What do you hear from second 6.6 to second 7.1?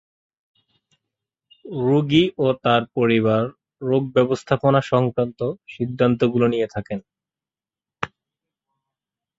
থাকেন।